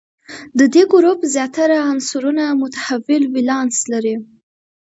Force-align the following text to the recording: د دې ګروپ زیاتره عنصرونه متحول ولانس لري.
د 0.57 0.59
دې 0.73 0.83
ګروپ 0.93 1.19
زیاتره 1.33 1.77
عنصرونه 1.89 2.43
متحول 2.61 3.23
ولانس 3.35 3.77
لري. 3.91 4.15